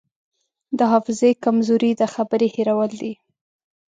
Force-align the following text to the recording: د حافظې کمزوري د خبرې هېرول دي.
د 0.77 0.79
حافظې 0.91 1.31
کمزوري 1.43 1.91
د 1.95 2.01
خبرې 2.13 2.47
هېرول 2.55 2.91
دي. 3.01 3.13